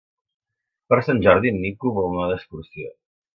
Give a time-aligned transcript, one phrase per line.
[0.93, 2.91] Per Sant Jordi en Nico vol anar d'excursió.